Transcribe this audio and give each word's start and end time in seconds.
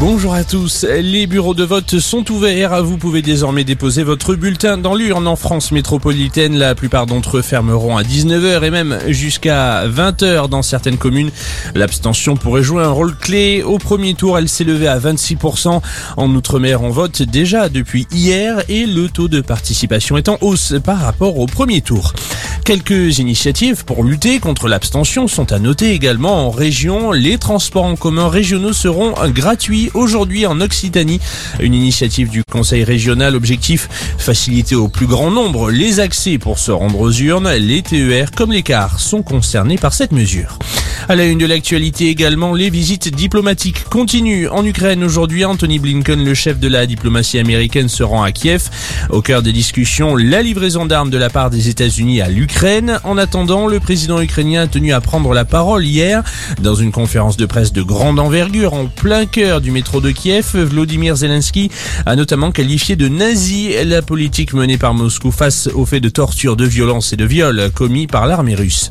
Bonjour 0.00 0.32
à 0.32 0.44
tous. 0.44 0.86
Les 0.88 1.26
bureaux 1.26 1.52
de 1.52 1.62
vote 1.62 1.98
sont 1.98 2.32
ouverts. 2.32 2.82
Vous 2.82 2.96
pouvez 2.96 3.20
désormais 3.20 3.64
déposer 3.64 4.02
votre 4.02 4.34
bulletin 4.34 4.78
dans 4.78 4.94
l'urne 4.94 5.28
en 5.28 5.36
France 5.36 5.72
métropolitaine. 5.72 6.56
La 6.56 6.74
plupart 6.74 7.04
d'entre 7.04 7.36
eux 7.36 7.42
fermeront 7.42 7.98
à 7.98 8.02
19h 8.02 8.64
et 8.64 8.70
même 8.70 8.98
jusqu'à 9.08 9.86
20h 9.86 10.48
dans 10.48 10.62
certaines 10.62 10.96
communes. 10.96 11.30
L'abstention 11.74 12.34
pourrait 12.34 12.62
jouer 12.62 12.82
un 12.82 12.90
rôle 12.90 13.14
clé. 13.14 13.62
Au 13.62 13.76
premier 13.76 14.14
tour, 14.14 14.38
elle 14.38 14.48
s'est 14.48 14.64
levée 14.64 14.88
à 14.88 14.98
26%. 14.98 15.82
En 16.16 16.34
Outre-mer, 16.34 16.80
on 16.80 16.88
vote 16.88 17.20
déjà 17.20 17.68
depuis 17.68 18.06
hier 18.10 18.62
et 18.70 18.86
le 18.86 19.10
taux 19.10 19.28
de 19.28 19.42
participation 19.42 20.16
est 20.16 20.30
en 20.30 20.38
hausse 20.40 20.76
par 20.82 20.98
rapport 20.98 21.38
au 21.38 21.44
premier 21.44 21.82
tour. 21.82 22.14
Quelques 22.70 23.18
initiatives 23.18 23.84
pour 23.84 24.04
lutter 24.04 24.38
contre 24.38 24.68
l'abstention 24.68 25.26
sont 25.26 25.50
à 25.50 25.58
noter 25.58 25.90
également 25.90 26.46
en 26.46 26.50
région. 26.50 27.10
Les 27.10 27.36
transports 27.36 27.84
en 27.84 27.96
commun 27.96 28.28
régionaux 28.28 28.72
seront 28.72 29.12
gratuits 29.30 29.90
aujourd'hui 29.92 30.46
en 30.46 30.60
Occitanie. 30.60 31.18
Une 31.58 31.74
initiative 31.74 32.30
du 32.30 32.44
Conseil 32.44 32.84
régional. 32.84 33.34
Objectif, 33.34 33.88
faciliter 34.18 34.76
au 34.76 34.86
plus 34.86 35.08
grand 35.08 35.32
nombre 35.32 35.72
les 35.72 35.98
accès 35.98 36.38
pour 36.38 36.60
se 36.60 36.70
rendre 36.70 37.00
aux 37.00 37.10
urnes. 37.10 37.50
Les 37.50 37.82
TER 37.82 38.30
comme 38.30 38.52
les 38.52 38.62
cars 38.62 39.00
sont 39.00 39.22
concernés 39.22 39.76
par 39.76 39.92
cette 39.92 40.12
mesure. 40.12 40.56
À 41.08 41.16
la 41.16 41.24
une 41.24 41.38
de 41.38 41.46
l'actualité 41.46 42.08
également, 42.08 42.54
les 42.54 42.70
visites 42.70 43.14
diplomatiques 43.14 43.84
continuent 43.84 44.48
en 44.50 44.64
Ukraine. 44.64 45.02
Aujourd'hui, 45.02 45.44
Anthony 45.44 45.78
Blinken, 45.78 46.22
le 46.22 46.34
chef 46.34 46.60
de 46.60 46.68
la 46.68 46.86
diplomatie 46.86 47.38
américaine, 47.38 47.88
se 47.88 48.02
rend 48.02 48.22
à 48.22 48.32
Kiev. 48.32 48.68
Au 49.08 49.22
cœur 49.22 49.42
des 49.42 49.52
discussions, 49.52 50.14
la 50.14 50.42
livraison 50.42 50.86
d'armes 50.86 51.10
de 51.10 51.18
la 51.18 51.30
part 51.30 51.50
des 51.50 51.68
États-Unis 51.68 52.20
à 52.20 52.28
l'Ukraine. 52.28 53.00
En 53.04 53.18
attendant, 53.18 53.66
le 53.66 53.80
président 53.80 54.20
ukrainien 54.20 54.62
a 54.62 54.66
tenu 54.66 54.92
à 54.92 55.00
prendre 55.00 55.32
la 55.32 55.44
parole 55.44 55.84
hier 55.84 56.22
dans 56.60 56.74
une 56.74 56.92
conférence 56.92 57.36
de 57.36 57.46
presse 57.46 57.72
de 57.72 57.82
grande 57.82 58.20
envergure 58.20 58.74
en 58.74 58.86
plein 58.86 59.26
cœur 59.26 59.60
du 59.60 59.70
métro 59.70 60.00
de 60.00 60.10
Kiev. 60.10 60.54
Vladimir 60.54 61.16
Zelensky 61.16 61.70
a 62.06 62.14
notamment 62.14 62.52
qualifié 62.52 62.94
de 62.96 63.08
nazi 63.08 63.70
la 63.84 64.02
politique 64.02 64.52
menée 64.52 64.78
par 64.78 64.94
Moscou 64.94 65.32
face 65.32 65.68
aux 65.74 65.86
faits 65.86 66.02
de 66.02 66.10
torture, 66.10 66.56
de 66.56 66.66
violence 66.66 67.12
et 67.12 67.16
de 67.16 67.24
viol 67.24 67.70
commis 67.74 68.06
par 68.06 68.26
l'armée 68.26 68.54
russe. 68.54 68.90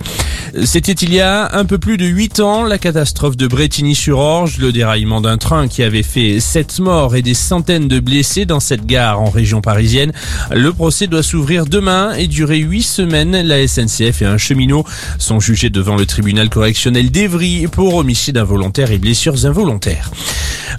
C'était 0.65 0.93
il 0.93 1.13
y 1.13 1.19
a 1.19 1.55
un 1.55 1.65
peu 1.65 1.77
plus 1.77 1.97
de 1.99 2.05
8 2.05 2.39
ans, 2.39 2.63
la 2.63 2.77
catastrophe 2.77 3.35
de 3.35 3.45
Bretigny-sur-Orge, 3.45 4.57
le 4.59 4.71
déraillement 4.71 5.19
d'un 5.19 5.37
train 5.37 5.67
qui 5.67 5.83
avait 5.83 6.01
fait 6.01 6.39
7 6.39 6.79
morts 6.79 7.13
et 7.17 7.21
des 7.21 7.33
centaines 7.33 7.89
de 7.89 7.99
blessés 7.99 8.45
dans 8.45 8.61
cette 8.61 8.85
gare 8.85 9.19
en 9.19 9.29
région 9.29 9.59
parisienne. 9.59 10.13
Le 10.49 10.71
procès 10.71 11.07
doit 11.07 11.23
s'ouvrir 11.23 11.65
demain 11.65 12.13
et 12.13 12.27
durer 12.27 12.59
8 12.59 12.83
semaines. 12.83 13.45
La 13.45 13.67
SNCF 13.67 14.21
et 14.21 14.25
un 14.25 14.37
cheminot 14.37 14.85
sont 15.17 15.41
jugés 15.41 15.69
devant 15.69 15.97
le 15.97 16.05
tribunal 16.05 16.49
correctionnel 16.49 17.11
d'Evry 17.11 17.67
pour 17.67 17.95
homicide 17.95 18.37
involontaire 18.37 18.91
et 18.91 18.97
blessures 18.97 19.45
involontaires. 19.45 20.09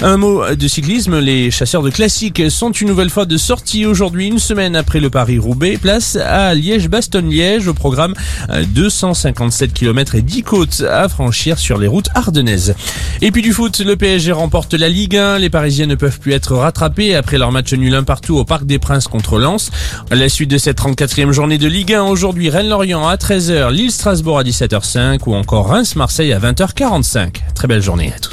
Un 0.02 0.16
mot 0.16 0.42
de 0.54 0.66
cyclisme, 0.66 1.18
les 1.18 1.50
chasseurs 1.50 1.82
de 1.82 1.90
classiques 1.90 2.50
sont 2.50 2.72
une 2.72 2.88
nouvelle 2.88 3.10
fois 3.10 3.26
de 3.26 3.36
sortie 3.36 3.84
aujourd'hui, 3.84 4.28
une 4.28 4.38
semaine 4.38 4.74
après 4.74 4.98
le 4.98 5.10
Paris-Roubaix. 5.10 5.76
Place 5.76 6.16
à 6.16 6.54
Liège-Bastogne-Liège 6.54 7.68
au 7.68 7.74
programme 7.74 8.14
257 8.48 9.74
km 9.74 10.14
et 10.14 10.22
10 10.22 10.42
côtes 10.42 10.84
à 10.90 11.06
franchir 11.10 11.58
sur 11.58 11.76
les 11.76 11.86
routes 11.86 12.08
ardennaises. 12.14 12.74
Et 13.20 13.30
puis 13.30 13.42
du 13.42 13.52
foot, 13.52 13.80
le 13.80 13.94
PSG 13.94 14.32
remporte 14.32 14.72
la 14.72 14.88
Ligue 14.88 15.18
1. 15.18 15.36
Les 15.36 15.50
Parisiens 15.50 15.84
ne 15.84 15.96
peuvent 15.96 16.18
plus 16.18 16.32
être 16.32 16.56
rattrapés 16.56 17.14
après 17.14 17.36
leur 17.36 17.52
match 17.52 17.74
nul 17.74 17.94
un 17.94 18.02
partout 18.02 18.38
au 18.38 18.44
Parc 18.46 18.64
des 18.64 18.78
Princes 18.78 19.06
contre 19.06 19.38
Lens. 19.38 19.70
À 20.10 20.14
la 20.14 20.30
suite 20.30 20.50
de 20.50 20.56
cette 20.56 20.78
34e 20.78 21.32
journée 21.32 21.58
de 21.58 21.68
Ligue 21.68 21.92
1, 21.92 22.04
aujourd'hui 22.04 22.48
Rennes-Lorient 22.48 23.06
à 23.06 23.16
13h, 23.16 23.70
Lille-Strasbourg 23.70 24.38
à 24.38 24.44
17h05 24.44 25.20
ou 25.26 25.34
encore 25.34 25.68
Reims-Marseille 25.68 26.32
à 26.32 26.38
20h45. 26.38 27.34
Très 27.54 27.68
belle 27.68 27.82
journée 27.82 28.14
à 28.16 28.18
tous. 28.18 28.30